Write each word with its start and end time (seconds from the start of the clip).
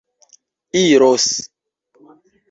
iros 0.83 1.27